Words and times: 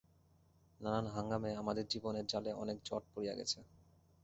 নানান 0.79 1.05
হাঙ্গামে 1.07 1.51
আমাদের 1.61 1.85
জীবনের 1.87 2.25
জালে 2.27 2.51
অনেক 2.53 2.77
জট 2.85 3.03
পড়িয়া 3.13 3.33
গেছে। 3.39 3.59